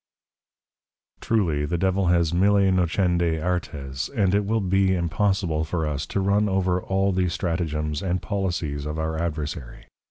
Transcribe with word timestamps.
_]Truly, 1.21 1.63
the 1.63 1.77
Devil 1.77 2.07
has 2.07 2.33
Mille 2.33 2.71
Nocendi 2.71 3.39
Artes; 3.39 4.09
and 4.09 4.33
it 4.33 4.45
will 4.45 4.59
be 4.59 4.95
impossible 4.95 5.63
for 5.63 5.85
us, 5.85 6.07
to 6.07 6.19
run 6.19 6.49
over 6.49 6.81
all 6.81 7.11
the 7.11 7.29
Stratagems 7.29 8.01
and 8.01 8.19
Policies 8.19 8.87
of 8.87 8.97
our 8.97 9.19
Adversary. 9.21 9.85